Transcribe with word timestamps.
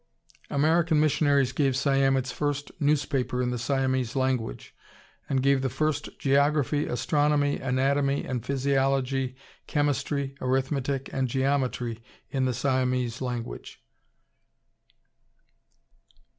American 0.49 0.99
missionaries 0.99 1.51
gave 1.51 1.77
Siam 1.77 2.17
its 2.17 2.31
first 2.31 2.71
newspaper 2.79 3.39
in 3.39 3.51
the 3.51 3.59
Siamese 3.59 4.15
language, 4.15 4.75
and 5.29 5.43
gave 5.43 5.61
the 5.61 5.69
first 5.69 6.17
Geography, 6.17 6.87
Astronomy, 6.87 7.57
Anatomy, 7.59 8.25
and 8.25 8.43
Physiology, 8.43 9.35
Chemistry, 9.67 10.33
Arithmetic, 10.41 11.11
and 11.13 11.27
Geometry 11.27 12.01
in 12.31 12.45
the 12.45 12.53
Siamese 12.55 13.21
language. 13.21 13.79